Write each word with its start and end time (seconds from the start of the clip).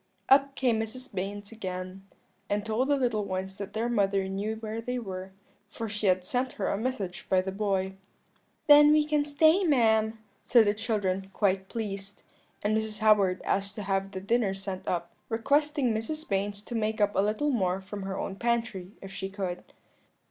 "Up 0.29 0.55
came 0.55 0.79
Mrs. 0.79 1.13
Baynes 1.13 1.51
again, 1.51 2.07
and 2.49 2.65
told 2.65 2.87
the 2.87 2.95
little 2.95 3.23
ones 3.23 3.59
that 3.59 3.73
their 3.73 3.87
mother 3.87 4.27
knew 4.27 4.55
where 4.55 4.81
they 4.81 4.97
were, 4.97 5.31
for 5.69 5.87
she 5.87 6.07
had 6.07 6.25
sent 6.25 6.53
her 6.53 6.69
a 6.69 6.75
message 6.75 7.29
by 7.29 7.39
the 7.39 7.51
boy. 7.51 7.93
"'Then 8.65 8.91
we 8.93 9.05
can 9.05 9.23
stay, 9.25 9.63
ma'am,' 9.63 10.17
said 10.43 10.65
the 10.65 10.73
children, 10.73 11.29
quite 11.33 11.69
pleased: 11.69 12.23
and 12.63 12.75
Mrs. 12.75 12.97
Howard 12.97 13.43
asked 13.43 13.75
to 13.75 13.83
have 13.83 14.09
the 14.09 14.21
dinner 14.21 14.55
sent 14.55 14.87
up, 14.87 15.11
requesting 15.29 15.93
Mrs. 15.93 16.27
Baynes 16.27 16.63
to 16.63 16.73
make 16.73 16.99
up 16.99 17.13
a 17.15 17.19
little 17.21 17.51
more 17.51 17.79
from 17.79 18.01
her 18.01 18.17
own 18.17 18.37
pantry, 18.37 18.93
if 19.03 19.11
she 19.13 19.29
could. 19.29 19.63